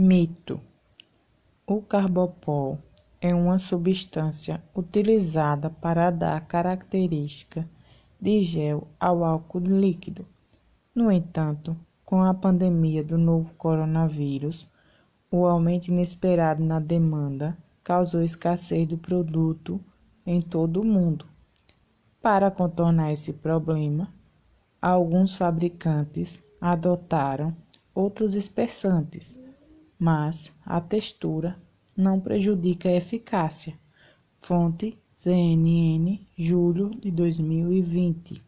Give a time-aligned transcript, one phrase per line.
[0.00, 0.60] Mito:
[1.66, 2.78] O carbopol
[3.20, 7.68] é uma substância utilizada para dar característica
[8.20, 10.24] de gel ao álcool líquido.
[10.94, 14.68] No entanto, com a pandemia do novo coronavírus,
[15.32, 19.80] o aumento inesperado na demanda causou escassez do produto
[20.24, 21.26] em todo o mundo.
[22.22, 24.14] Para contornar esse problema,
[24.80, 27.52] alguns fabricantes adotaram
[27.92, 29.36] outros espessantes
[29.98, 31.60] mas a textura
[31.96, 33.78] não prejudica a eficácia.
[34.38, 38.47] Fonte CNN, julho de 2020.